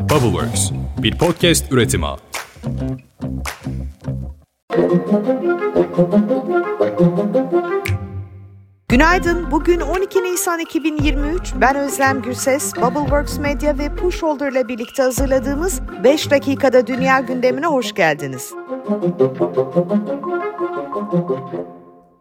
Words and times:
Bubbleworks, 0.00 0.70
bir 1.02 1.18
podcast 1.18 1.72
üretimi. 1.72 2.06
Günaydın. 8.88 9.50
Bugün 9.50 9.80
12 9.80 10.22
Nisan 10.22 10.60
2023. 10.60 11.52
Ben 11.60 11.76
Özlem 11.76 12.22
Gürses. 12.22 12.76
Bubbleworks 12.76 13.38
Media 13.38 13.78
ve 13.78 13.94
Pushholder 13.94 14.52
ile 14.52 14.68
birlikte 14.68 15.02
hazırladığımız 15.02 15.80
5 16.04 16.30
dakikada 16.30 16.86
dünya 16.86 17.20
gündemine 17.20 17.66
hoş 17.66 17.92
geldiniz. 17.94 18.52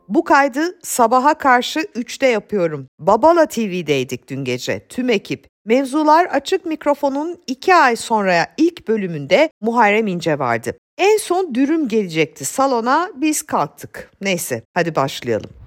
Bu 0.08 0.24
kaydı 0.24 0.80
sabaha 0.84 1.34
karşı 1.34 1.80
3'te 1.80 2.28
yapıyorum. 2.28 2.88
Babala 3.00 3.46
TV'deydik 3.46 4.30
dün 4.30 4.44
gece, 4.44 4.88
tüm 4.88 5.10
ekip. 5.10 5.49
Mevzular 5.66 6.26
Açık 6.26 6.66
Mikrofon'un 6.66 7.42
2 7.48 7.76
ay 7.76 7.96
sonra 7.96 8.48
ilk 8.58 8.88
bölümünde 8.88 9.50
Muharrem 9.62 10.08
İnce 10.08 10.40
vardı. 10.40 10.78
En 10.98 11.18
son 11.18 11.56
dürüm 11.56 11.88
gelecekti 11.88 12.46
salona, 12.46 13.10
biz 13.16 13.42
kalktık. 13.42 14.12
Neyse, 14.22 14.64
hadi 14.74 14.96
başlayalım. 14.96 15.59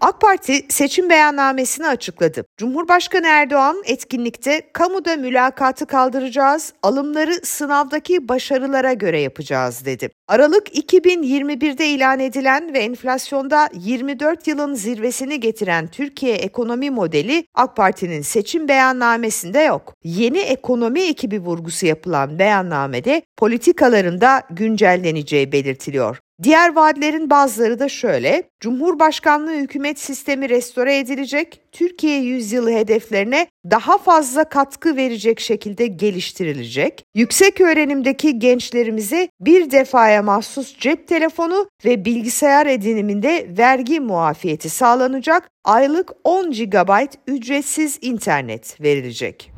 AK 0.00 0.20
Parti 0.20 0.66
seçim 0.68 1.10
beyannamesini 1.10 1.86
açıkladı. 1.86 2.44
Cumhurbaşkanı 2.56 3.26
Erdoğan 3.26 3.82
etkinlikte 3.86 4.62
kamuda 4.72 5.16
mülakatı 5.16 5.86
kaldıracağız, 5.86 6.72
alımları 6.82 7.34
sınavdaki 7.42 8.28
başarılara 8.28 8.92
göre 8.92 9.20
yapacağız 9.20 9.84
dedi. 9.84 10.10
Aralık 10.28 10.68
2021'de 10.78 11.86
ilan 11.88 12.20
edilen 12.20 12.74
ve 12.74 12.78
enflasyonda 12.78 13.68
24 13.74 14.46
yılın 14.46 14.74
zirvesini 14.74 15.40
getiren 15.40 15.86
Türkiye 15.86 16.34
ekonomi 16.34 16.90
modeli 16.90 17.44
AK 17.54 17.76
Parti'nin 17.76 18.22
seçim 18.22 18.68
beyannamesinde 18.68 19.60
yok. 19.60 19.94
Yeni 20.04 20.38
ekonomi 20.38 21.00
ekibi 21.00 21.40
vurgusu 21.40 21.86
yapılan 21.86 22.38
beyannamede 22.38 23.22
politikalarında 23.36 24.42
güncelleneceği 24.50 25.52
belirtiliyor. 25.52 26.18
Diğer 26.42 26.74
vaatlerin 26.74 27.30
bazıları 27.30 27.78
da 27.78 27.88
şöyle. 27.88 28.42
Cumhurbaşkanlığı 28.60 29.54
hükümet 29.54 29.98
sistemi 29.98 30.48
restore 30.48 30.98
edilecek, 30.98 31.60
Türkiye 31.72 32.20
yüzyılı 32.20 32.70
hedeflerine 32.70 33.46
daha 33.70 33.98
fazla 33.98 34.44
katkı 34.44 34.96
verecek 34.96 35.40
şekilde 35.40 35.86
geliştirilecek. 35.86 37.04
Yüksek 37.14 37.60
öğrenimdeki 37.60 38.38
gençlerimize 38.38 39.28
bir 39.40 39.70
defaya 39.70 40.22
mahsus 40.22 40.78
cep 40.78 41.08
telefonu 41.08 41.68
ve 41.84 42.04
bilgisayar 42.04 42.66
ediniminde 42.66 43.46
vergi 43.58 44.00
muafiyeti 44.00 44.68
sağlanacak. 44.68 45.48
Aylık 45.64 46.12
10 46.24 46.50
GB 46.50 47.06
ücretsiz 47.26 47.98
internet 48.02 48.80
verilecek. 48.80 49.55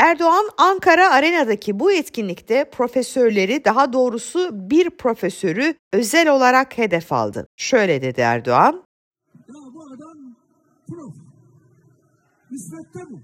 Erdoğan 0.00 0.44
Ankara 0.58 1.10
Arena'daki 1.10 1.78
bu 1.80 1.92
etkinlikte 1.92 2.70
profesörleri 2.72 3.64
daha 3.64 3.92
doğrusu 3.92 4.70
bir 4.70 4.90
profesörü 4.90 5.74
özel 5.92 6.28
olarak 6.28 6.78
hedef 6.78 7.12
aldı. 7.12 7.46
Şöyle 7.56 8.02
dedi 8.02 8.20
Erdoğan. 8.20 8.84
Ya 9.34 9.54
bu 9.74 9.82
adam 9.94 10.36
prof. 10.88 11.14
Nispette 12.50 13.00
bu. 13.10 13.20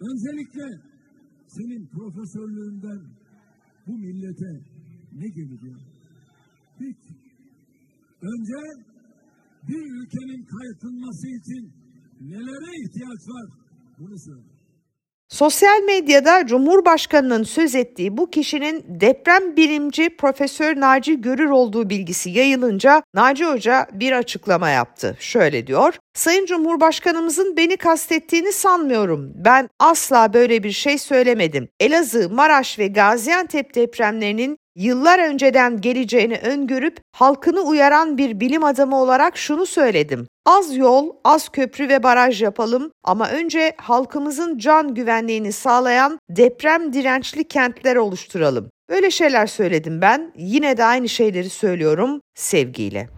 Öncelikle 0.00 0.66
senin 1.48 1.86
profesörlüğünden 1.86 3.00
bu 3.86 3.92
millete 3.98 4.52
ne 5.12 5.28
geliyor? 5.28 5.80
Hiç. 6.80 6.98
Önce 8.22 8.60
bir 9.68 9.82
ülkenin 9.98 10.44
kalkınması 10.44 11.26
için 11.28 11.72
nelere 12.20 12.70
ihtiyaç 12.84 13.28
var? 13.28 13.46
Bunu 13.98 14.18
söyle. 14.18 14.55
Sosyal 15.28 15.82
medyada 15.82 16.46
Cumhurbaşkanı'nın 16.46 17.42
söz 17.42 17.74
ettiği 17.74 18.16
bu 18.16 18.30
kişinin 18.30 18.84
deprem 18.88 19.56
bilimci 19.56 20.16
Profesör 20.16 20.80
Naci 20.80 21.20
Görür 21.20 21.50
olduğu 21.50 21.90
bilgisi 21.90 22.30
yayılınca 22.30 23.02
Naci 23.14 23.44
Hoca 23.44 23.86
bir 23.92 24.12
açıklama 24.12 24.68
yaptı. 24.70 25.16
Şöyle 25.20 25.66
diyor, 25.66 25.94
Sayın 26.14 26.46
Cumhurbaşkanımızın 26.46 27.56
beni 27.56 27.76
kastettiğini 27.76 28.52
sanmıyorum. 28.52 29.32
Ben 29.34 29.68
asla 29.80 30.32
böyle 30.32 30.62
bir 30.62 30.72
şey 30.72 30.98
söylemedim. 30.98 31.68
Elazığ, 31.80 32.28
Maraş 32.30 32.78
ve 32.78 32.86
Gaziantep 32.86 33.74
depremlerinin 33.74 34.58
yıllar 34.76 35.18
önceden 35.18 35.80
geleceğini 35.80 36.38
öngörüp 36.38 37.00
halkını 37.12 37.60
uyaran 37.60 38.18
bir 38.18 38.40
bilim 38.40 38.64
adamı 38.64 39.00
olarak 39.00 39.36
şunu 39.36 39.66
söyledim. 39.66 40.26
Az 40.46 40.76
yol, 40.76 41.10
az 41.24 41.48
köprü 41.48 41.88
ve 41.88 42.02
baraj 42.02 42.42
yapalım 42.42 42.90
ama 43.04 43.30
önce 43.30 43.74
halkımızın 43.76 44.58
can 44.58 44.94
güvenliğini 44.94 45.52
sağlayan 45.52 46.18
deprem 46.30 46.92
dirençli 46.92 47.44
kentler 47.44 47.96
oluşturalım. 47.96 48.70
Böyle 48.90 49.10
şeyler 49.10 49.46
söyledim 49.46 50.00
ben. 50.00 50.32
Yine 50.36 50.76
de 50.76 50.84
aynı 50.84 51.08
şeyleri 51.08 51.50
söylüyorum 51.50 52.20
sevgiyle. 52.34 53.08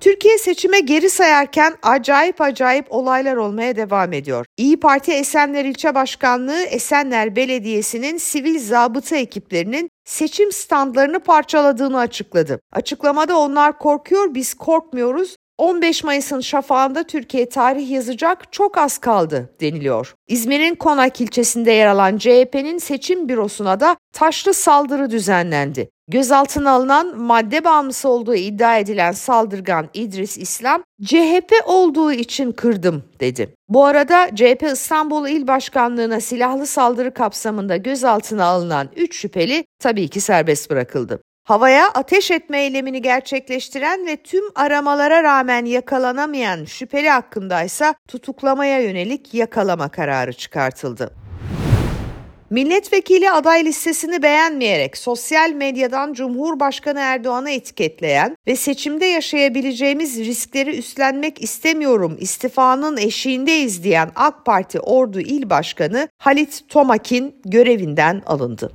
Türkiye 0.00 0.38
seçime 0.38 0.80
geri 0.80 1.10
sayarken 1.10 1.74
acayip 1.82 2.40
acayip 2.40 2.86
olaylar 2.90 3.36
olmaya 3.36 3.76
devam 3.76 4.12
ediyor. 4.12 4.46
İyi 4.56 4.80
Parti 4.80 5.12
Esenler 5.12 5.64
İlçe 5.64 5.94
Başkanlığı 5.94 6.62
Esenler 6.62 7.36
Belediyesi'nin 7.36 8.16
sivil 8.16 8.58
zabıta 8.58 9.16
ekiplerinin 9.16 9.90
seçim 10.04 10.52
standlarını 10.52 11.20
parçaladığını 11.20 11.98
açıkladı. 11.98 12.60
Açıklamada 12.72 13.38
onlar 13.38 13.78
korkuyor 13.78 14.34
biz 14.34 14.54
korkmuyoruz 14.54 15.36
15 15.60 16.04
Mayıs'ın 16.04 16.40
şafağında 16.40 17.02
Türkiye 17.02 17.48
tarih 17.48 17.90
yazacak 17.90 18.52
çok 18.52 18.78
az 18.78 18.98
kaldı 18.98 19.50
deniliyor. 19.60 20.14
İzmir'in 20.28 20.74
Konak 20.74 21.20
ilçesinde 21.20 21.72
yer 21.72 21.86
alan 21.86 22.18
CHP'nin 22.18 22.78
seçim 22.78 23.28
bürosuna 23.28 23.80
da 23.80 23.96
taşlı 24.12 24.54
saldırı 24.54 25.10
düzenlendi. 25.10 25.90
Gözaltına 26.08 26.70
alınan 26.70 27.18
madde 27.18 27.64
bağımlısı 27.64 28.08
olduğu 28.08 28.34
iddia 28.34 28.78
edilen 28.78 29.12
saldırgan 29.12 29.88
İdris 29.94 30.38
İslam, 30.38 30.82
CHP 31.04 31.52
olduğu 31.66 32.12
için 32.12 32.52
kırdım 32.52 33.04
dedi. 33.20 33.54
Bu 33.68 33.84
arada 33.84 34.28
CHP 34.34 34.62
İstanbul 34.72 35.28
İl 35.28 35.46
Başkanlığı'na 35.46 36.20
silahlı 36.20 36.66
saldırı 36.66 37.14
kapsamında 37.14 37.76
gözaltına 37.76 38.44
alınan 38.44 38.88
3 38.96 39.16
şüpheli 39.16 39.64
tabii 39.78 40.08
ki 40.08 40.20
serbest 40.20 40.70
bırakıldı. 40.70 41.20
Havaya 41.44 41.88
ateş 41.88 42.30
etme 42.30 42.62
eylemini 42.62 43.02
gerçekleştiren 43.02 44.06
ve 44.06 44.16
tüm 44.16 44.44
aramalara 44.54 45.22
rağmen 45.22 45.64
yakalanamayan 45.64 46.64
şüpheli 46.64 47.10
hakkında 47.10 47.62
ise 47.62 47.94
tutuklamaya 48.08 48.80
yönelik 48.80 49.34
yakalama 49.34 49.88
kararı 49.88 50.32
çıkartıldı. 50.32 51.14
Milletvekili 52.50 53.30
aday 53.30 53.64
listesini 53.64 54.22
beğenmeyerek 54.22 54.96
sosyal 54.96 55.50
medyadan 55.50 56.12
Cumhurbaşkanı 56.12 57.00
Erdoğan'ı 57.00 57.50
etiketleyen 57.50 58.36
ve 58.46 58.56
seçimde 58.56 59.06
yaşayabileceğimiz 59.06 60.18
riskleri 60.18 60.78
üstlenmek 60.78 61.42
istemiyorum 61.42 62.16
istifanın 62.20 62.96
eşiğindeyiz 62.96 63.84
diyen 63.84 64.10
AK 64.16 64.46
Parti 64.46 64.80
Ordu 64.80 65.20
İl 65.20 65.50
Başkanı 65.50 66.08
Halit 66.18 66.68
Tomakin 66.68 67.34
görevinden 67.44 68.22
alındı. 68.26 68.72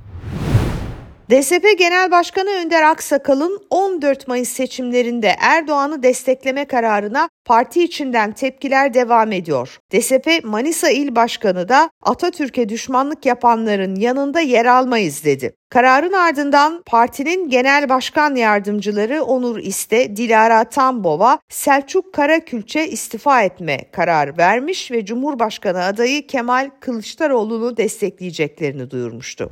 DSP 1.30 1.78
Genel 1.78 2.10
Başkanı 2.10 2.50
Önder 2.50 2.82
Aksakal'ın 2.82 3.58
14 3.70 4.28
Mayıs 4.28 4.48
seçimlerinde 4.48 5.34
Erdoğan'ı 5.40 6.02
destekleme 6.02 6.64
kararına 6.64 7.28
parti 7.44 7.84
içinden 7.84 8.32
tepkiler 8.32 8.94
devam 8.94 9.32
ediyor. 9.32 9.78
DSP 9.92 10.44
Manisa 10.44 10.90
İl 10.90 11.14
Başkanı 11.14 11.68
da 11.68 11.90
Atatürk'e 12.02 12.68
düşmanlık 12.68 13.26
yapanların 13.26 13.94
yanında 13.94 14.40
yer 14.40 14.66
almayız 14.66 15.24
dedi. 15.24 15.54
Kararın 15.70 16.12
ardından 16.12 16.82
partinin 16.86 17.48
genel 17.48 17.88
başkan 17.88 18.34
yardımcıları 18.34 19.22
Onur 19.22 19.58
İste, 19.58 20.16
Dilara 20.16 20.64
Tambova, 20.64 21.38
Selçuk 21.48 22.14
Karakülçe 22.14 22.88
istifa 22.88 23.42
etme 23.42 23.90
kararı 23.92 24.38
vermiş 24.38 24.90
ve 24.90 25.04
Cumhurbaşkanı 25.04 25.84
adayı 25.84 26.26
Kemal 26.26 26.70
Kılıçdaroğlu'nu 26.80 27.76
destekleyeceklerini 27.76 28.90
duyurmuştu. 28.90 29.50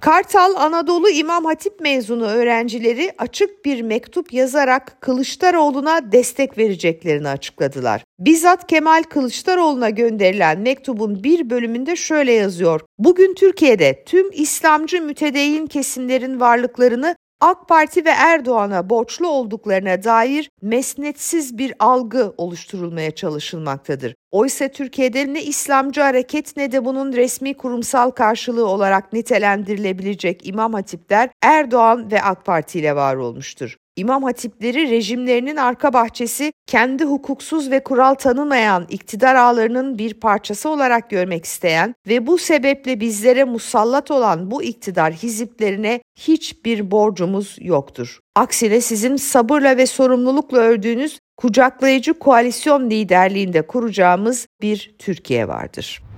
Kartal 0.00 0.54
Anadolu 0.56 1.10
İmam 1.10 1.44
Hatip 1.44 1.80
mezunu 1.80 2.26
öğrencileri 2.26 3.12
açık 3.18 3.64
bir 3.64 3.82
mektup 3.82 4.32
yazarak 4.32 5.00
Kılıçdaroğlu'na 5.00 6.12
destek 6.12 6.58
vereceklerini 6.58 7.28
açıkladılar. 7.28 8.04
Bizzat 8.18 8.66
Kemal 8.66 9.02
Kılıçdaroğlu'na 9.02 9.90
gönderilen 9.90 10.60
mektubun 10.60 11.24
bir 11.24 11.50
bölümünde 11.50 11.96
şöyle 11.96 12.32
yazıyor. 12.32 12.80
Bugün 12.98 13.34
Türkiye'de 13.34 14.04
tüm 14.06 14.30
İslamcı 14.32 15.02
mütedeyyin 15.02 15.66
kesimlerin 15.66 16.40
varlıklarını 16.40 17.16
AK 17.40 17.68
Parti 17.68 18.04
ve 18.04 18.10
Erdoğan'a 18.10 18.90
borçlu 18.90 19.28
olduklarına 19.28 20.04
dair 20.04 20.50
mesnetsiz 20.62 21.58
bir 21.58 21.74
algı 21.78 22.34
oluşturulmaya 22.36 23.10
çalışılmaktadır. 23.10 24.14
Oysa 24.30 24.68
Türkiye'de 24.68 25.34
ne 25.34 25.42
İslamcı 25.42 26.00
hareket 26.00 26.56
ne 26.56 26.72
de 26.72 26.84
bunun 26.84 27.12
resmi 27.12 27.56
kurumsal 27.56 28.10
karşılığı 28.10 28.66
olarak 28.66 29.12
nitelendirilebilecek 29.12 30.48
imam 30.48 30.72
hatipler 30.72 31.30
Erdoğan 31.42 32.10
ve 32.10 32.22
AK 32.22 32.44
Parti 32.44 32.78
ile 32.78 32.96
var 32.96 33.16
olmuştur. 33.16 33.76
İmam 33.96 34.22
hatipleri 34.22 34.90
rejimlerinin 34.90 35.56
arka 35.56 35.92
bahçesi, 35.92 36.52
kendi 36.66 37.04
hukuksuz 37.04 37.70
ve 37.70 37.82
kural 37.82 38.14
tanımayan 38.14 38.86
iktidar 38.88 39.34
ağlarının 39.34 39.98
bir 39.98 40.14
parçası 40.14 40.68
olarak 40.68 41.10
görmek 41.10 41.44
isteyen 41.44 41.94
ve 42.08 42.26
bu 42.26 42.38
sebeple 42.38 43.00
bizlere 43.00 43.44
musallat 43.44 44.10
olan 44.10 44.50
bu 44.50 44.62
iktidar 44.62 45.12
hiziplerine 45.12 46.00
hiçbir 46.18 46.90
borcumuz 46.90 47.56
yoktur. 47.60 48.18
Aksine 48.36 48.80
sizin 48.80 49.16
sabırla 49.16 49.76
ve 49.76 49.86
sorumlulukla 49.86 50.58
ördüğünüz 50.58 51.18
kucaklayıcı 51.36 52.14
koalisyon 52.14 52.90
liderliğinde 52.90 53.62
kuracağımız 53.62 54.46
bir 54.62 54.94
Türkiye 54.98 55.48
vardır. 55.48 56.09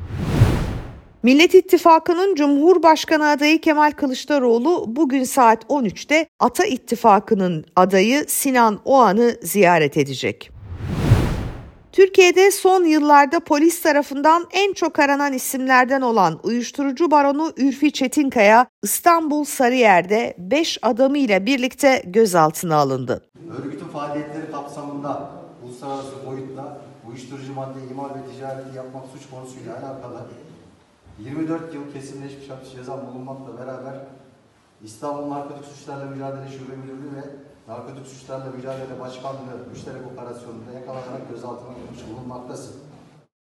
Millet 1.23 1.55
İttifakı'nın 1.55 2.35
Cumhurbaşkanı 2.35 3.29
adayı 3.29 3.61
Kemal 3.61 3.91
Kılıçdaroğlu 3.91 4.85
bugün 4.89 5.25
saat 5.25 5.65
13'te 5.65 6.27
Ata 6.41 6.65
İttifakı'nın 6.65 7.65
adayı 7.77 8.25
Sinan 8.29 8.81
Oğan'ı 8.85 9.37
ziyaret 9.43 9.97
edecek. 9.97 10.51
Türkiye'de 11.93 12.51
son 12.51 12.85
yıllarda 12.85 13.41
polis 13.41 13.83
tarafından 13.83 14.47
en 14.53 14.73
çok 14.73 14.99
aranan 14.99 15.33
isimlerden 15.33 16.01
olan 16.01 16.41
uyuşturucu 16.43 17.11
baronu 17.11 17.53
Ürfi 17.57 17.93
Çetinkaya 17.93 18.67
İstanbul 18.83 19.45
Sarıyer'de 19.45 20.35
5 20.39 20.79
adamıyla 20.83 21.47
birlikte 21.47 22.03
gözaltına 22.07 22.77
alındı. 22.77 23.29
Örgütün 23.59 23.89
faaliyetleri 23.89 24.51
kapsamında 24.53 25.31
uluslararası 25.65 26.27
boyutta 26.27 26.81
uyuşturucu 27.09 27.53
madde 27.53 27.79
imal 27.91 28.09
ve 28.09 28.35
ticareti 28.35 28.77
yapmak 28.77 29.05
suç 29.13 29.31
konusuyla 29.31 29.73
alakalı 29.73 30.19
24 31.19 31.75
yıl 31.75 31.93
kesinleşmiş 31.93 32.51
hapis 32.51 32.73
cezam 32.73 33.07
bulunmakla 33.07 33.59
beraber 33.59 33.95
İstanbul 34.85 35.31
Narkotik 35.31 35.65
Suçlarla 35.65 36.05
Mücadele 36.05 36.49
Şube 36.49 36.77
Müdürlüğü 36.77 37.17
ve 37.17 37.25
Narkotik 37.69 38.07
Suçlarla 38.07 38.51
Mücadele 38.57 39.01
Başkanlığı 39.01 39.67
müşterek 39.71 40.03
operasyonunda 40.13 40.73
yakalanarak 40.73 41.31
gözaltına 41.31 41.69
alınmış 41.69 42.01
bulunmaktasın. 42.11 42.75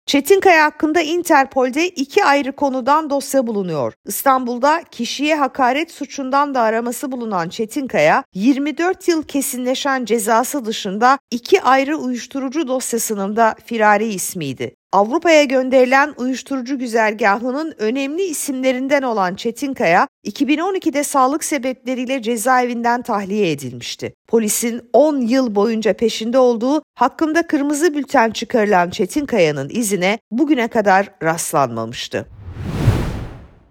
Çetinkaya 0.06 0.65
hakkında 0.65 1.01
Interpol'de 1.01 1.89
iki 1.89 2.25
ayrı 2.25 2.51
konudan 2.56 3.10
dosya 3.10 3.48
bulunuyor. 3.48 3.94
İstanbul'da 4.06 4.83
kişiye 4.92 5.36
hakaret 5.36 5.92
suçundan 5.92 6.56
da 6.56 6.62
araması 6.62 7.12
bulunan 7.12 7.50
Çetinkaya, 7.50 8.24
24 8.33 9.07
yıl 9.07 9.24
kesinleşen 9.24 10.06
cezası 10.06 10.65
dışında 10.65 11.19
iki 11.31 11.62
ayrı 11.62 11.98
uyuşturucu 11.98 12.68
dosyasının 12.68 13.36
da 13.36 13.56
firari 13.65 14.06
ismiydi. 14.06 14.75
Avrupa'ya 14.93 15.43
gönderilen 15.43 16.13
uyuşturucu 16.17 16.79
güzergahının 16.79 17.73
önemli 17.77 18.23
isimlerinden 18.23 19.01
olan 19.01 19.35
Çetinkaya, 19.35 20.07
2012'de 20.25 21.03
sağlık 21.03 21.43
sebepleriyle 21.43 22.21
cezaevinden 22.21 23.01
tahliye 23.01 23.51
edilmişti. 23.51 24.13
Polisin 24.27 24.81
10 24.93 25.21
yıl 25.21 25.55
boyunca 25.55 25.93
peşinde 25.93 26.37
olduğu 26.37 26.81
hakkında 26.95 27.47
kırmızı 27.47 27.93
bülten 27.93 28.31
çıkarılan 28.31 28.89
Çetinkaya'nın 28.89 29.69
izine 29.69 30.19
bugüne 30.31 30.67
kadar 30.67 31.09
rastlanmamıştı. 31.23 32.25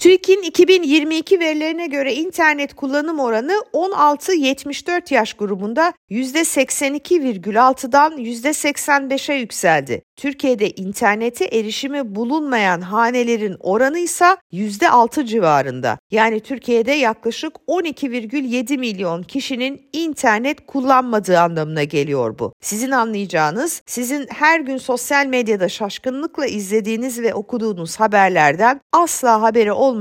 TÜİK'in 0.03 0.43
2022 0.43 1.41
verilerine 1.41 1.87
göre 1.87 2.15
internet 2.15 2.75
kullanım 2.75 3.21
oranı 3.21 3.53
16-74 3.73 5.15
yaş 5.15 5.35
grubunda 5.35 5.93
%82,6'dan 6.11 8.13
%85'e 8.13 9.35
yükseldi. 9.35 10.03
Türkiye'de 10.17 10.71
internete 10.71 11.45
erişimi 11.45 12.15
bulunmayan 12.15 12.81
hanelerin 12.81 13.57
oranı 13.61 13.99
ise 13.99 14.37
%6 14.53 15.27
civarında. 15.27 15.99
Yani 16.11 16.41
Türkiye'de 16.41 16.93
yaklaşık 16.93 17.53
12,7 17.69 18.79
milyon 18.79 19.23
kişinin 19.23 19.89
internet 19.93 20.67
kullanmadığı 20.67 21.41
anlamına 21.41 21.85
geliyor 21.85 22.39
bu. 22.39 22.53
Sizin 22.61 22.91
anlayacağınız, 22.91 23.83
sizin 23.87 24.27
her 24.31 24.61
gün 24.61 24.77
sosyal 24.77 25.27
medyada 25.27 25.69
şaşkınlıkla 25.69 26.47
izlediğiniz 26.47 27.21
ve 27.21 27.35
okuduğunuz 27.35 28.01
haberlerden 28.01 28.81
asla 28.93 29.43
haberi 29.43 29.73
olmayan 29.73 29.92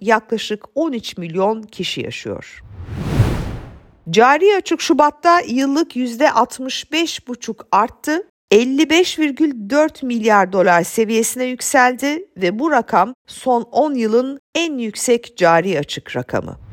yaklaşık 0.00 0.64
13 0.74 1.16
milyon 1.16 1.62
kişi 1.62 2.00
yaşıyor. 2.00 2.62
Cari 4.10 4.56
açık 4.56 4.80
Şubat'ta 4.80 5.40
yıllık 5.40 5.96
%65,5 5.96 7.62
arttı. 7.72 8.22
55,4 8.52 10.06
milyar 10.06 10.52
dolar 10.52 10.82
seviyesine 10.82 11.44
yükseldi 11.44 12.24
ve 12.36 12.58
bu 12.58 12.70
rakam 12.70 13.14
son 13.26 13.62
10 13.62 13.94
yılın 13.94 14.40
en 14.54 14.78
yüksek 14.78 15.36
cari 15.36 15.78
açık 15.78 16.16
rakamı. 16.16 16.65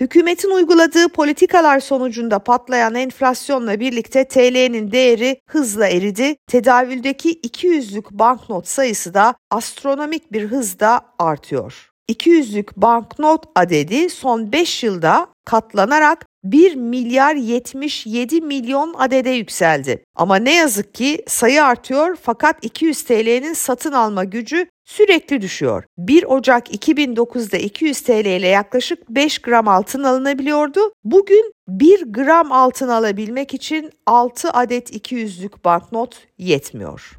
Hükümetin 0.00 0.50
uyguladığı 0.50 1.08
politikalar 1.08 1.80
sonucunda 1.80 2.38
patlayan 2.38 2.94
enflasyonla 2.94 3.80
birlikte 3.80 4.28
TL'nin 4.28 4.92
değeri 4.92 5.40
hızla 5.46 5.86
eridi. 5.86 6.36
Tedavüldeki 6.46 7.40
200'lük 7.40 8.04
banknot 8.10 8.68
sayısı 8.68 9.14
da 9.14 9.34
astronomik 9.50 10.32
bir 10.32 10.44
hızda 10.44 11.00
artıyor. 11.18 11.90
200'lük 12.10 12.68
banknot 12.76 13.44
adedi 13.54 14.10
son 14.10 14.52
5 14.52 14.84
yılda 14.84 15.26
katlanarak 15.44 16.26
1 16.44 16.74
milyar 16.74 17.34
77 17.34 18.40
milyon 18.40 18.94
adede 18.98 19.30
yükseldi. 19.30 20.04
Ama 20.16 20.36
ne 20.36 20.54
yazık 20.54 20.94
ki 20.94 21.24
sayı 21.26 21.64
artıyor 21.64 22.16
fakat 22.22 22.64
200 22.64 23.02
TL'nin 23.02 23.52
satın 23.52 23.92
alma 23.92 24.24
gücü 24.24 24.66
sürekli 24.86 25.42
düşüyor. 25.42 25.84
1 25.98 26.24
Ocak 26.24 26.74
2009'da 26.74 27.56
200 27.56 28.00
TL 28.00 28.24
ile 28.24 28.48
yaklaşık 28.48 29.10
5 29.10 29.38
gram 29.38 29.68
altın 29.68 30.02
alınabiliyordu. 30.02 30.80
Bugün 31.04 31.52
1 31.68 32.12
gram 32.12 32.52
altın 32.52 32.88
alabilmek 32.88 33.54
için 33.54 33.90
6 34.06 34.50
adet 34.50 34.90
200'lük 34.90 35.64
banknot 35.64 36.26
yetmiyor. 36.38 37.18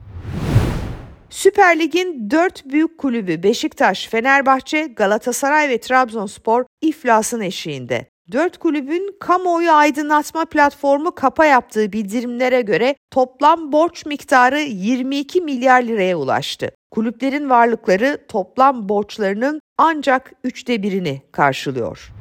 Süper 1.30 1.80
Lig'in 1.80 2.30
4 2.30 2.66
büyük 2.66 2.98
kulübü 2.98 3.44
Beşiktaş, 3.44 4.08
Fenerbahçe, 4.08 4.88
Galatasaray 4.88 5.69
ve 5.69 5.80
Trabzonspor 5.80 6.66
iflasın 6.81 7.42
eşiğinde. 7.42 8.06
Dört 8.32 8.58
kulübün 8.58 9.16
kamuoyu 9.20 9.72
aydınlatma 9.72 10.46
platformu 10.46 11.16
KAPA 11.16 11.46
yaptığı 11.46 11.94
bildirimlere 11.94 12.62
göre 12.62 12.96
toplam 13.12 13.72
borç 13.72 14.06
miktarı 14.06 14.60
22 14.60 15.42
milyar 15.42 15.82
liraya 15.82 16.18
ulaştı. 16.18 16.72
Kulüplerin 16.92 17.50
varlıkları 17.50 18.26
toplam 18.28 18.90
borçlarının 18.90 19.60
ancak 19.78 20.32
üçte 20.44 20.84
birini 20.84 21.22
karşılıyor. 21.32 22.12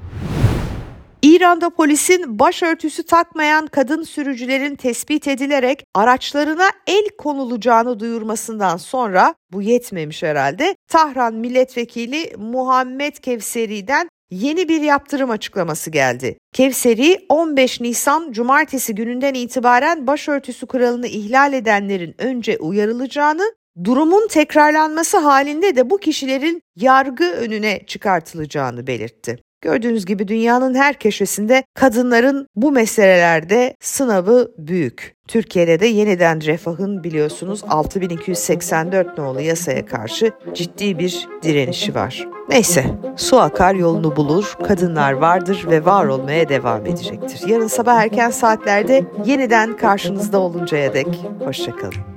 İran'da 1.22 1.70
polisin 1.70 2.38
başörtüsü 2.38 3.02
takmayan 3.02 3.66
kadın 3.66 4.02
sürücülerin 4.02 4.74
tespit 4.74 5.28
edilerek 5.28 5.84
araçlarına 5.94 6.68
el 6.86 7.08
konulacağını 7.18 8.00
duyurmasından 8.00 8.76
sonra 8.76 9.34
bu 9.52 9.62
yetmemiş 9.62 10.22
herhalde. 10.22 10.76
Tahran 10.88 11.34
milletvekili 11.34 12.32
Muhammed 12.38 13.16
Kevseri'den 13.16 14.08
yeni 14.30 14.68
bir 14.68 14.80
yaptırım 14.80 15.30
açıklaması 15.30 15.90
geldi. 15.90 16.38
Kevseri 16.52 17.26
15 17.28 17.80
Nisan 17.80 18.32
Cumartesi 18.32 18.94
gününden 18.94 19.34
itibaren 19.34 20.06
başörtüsü 20.06 20.66
kuralını 20.66 21.06
ihlal 21.06 21.52
edenlerin 21.52 22.14
önce 22.18 22.58
uyarılacağını, 22.58 23.54
durumun 23.84 24.28
tekrarlanması 24.28 25.18
halinde 25.18 25.76
de 25.76 25.90
bu 25.90 25.98
kişilerin 25.98 26.62
yargı 26.76 27.30
önüne 27.30 27.86
çıkartılacağını 27.86 28.86
belirtti. 28.86 29.45
Gördüğünüz 29.60 30.06
gibi 30.06 30.28
dünyanın 30.28 30.74
her 30.74 30.98
köşesinde 30.98 31.64
kadınların 31.74 32.48
bu 32.56 32.72
meselelerde 32.72 33.76
sınavı 33.80 34.50
büyük. 34.58 35.16
Türkiye'de 35.28 35.80
de 35.80 35.86
yeniden 35.86 36.44
refahın 36.44 37.04
biliyorsunuz 37.04 37.62
6284 37.68 39.18
nolu 39.18 39.40
yasaya 39.40 39.86
karşı 39.86 40.32
ciddi 40.54 40.98
bir 40.98 41.28
direnişi 41.42 41.94
var. 41.94 42.28
Neyse 42.48 42.84
su 43.16 43.40
akar 43.40 43.74
yolunu 43.74 44.16
bulur, 44.16 44.54
kadınlar 44.68 45.12
vardır 45.12 45.66
ve 45.70 45.84
var 45.84 46.06
olmaya 46.06 46.48
devam 46.48 46.86
edecektir. 46.86 47.48
Yarın 47.48 47.66
sabah 47.66 47.94
erken 47.94 48.30
saatlerde 48.30 49.04
yeniden 49.24 49.76
karşınızda 49.76 50.38
oluncaya 50.38 50.94
dek 50.94 51.20
hoşçakalın. 51.44 52.16